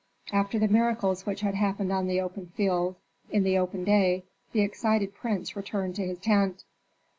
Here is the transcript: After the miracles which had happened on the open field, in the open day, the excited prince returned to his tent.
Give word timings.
After 0.33 0.57
the 0.57 0.67
miracles 0.67 1.27
which 1.27 1.41
had 1.41 1.53
happened 1.53 1.91
on 1.91 2.07
the 2.07 2.19
open 2.19 2.47
field, 2.55 2.95
in 3.29 3.43
the 3.43 3.59
open 3.59 3.83
day, 3.83 4.23
the 4.51 4.61
excited 4.61 5.13
prince 5.13 5.55
returned 5.55 5.93
to 5.97 6.07
his 6.07 6.17
tent. 6.17 6.63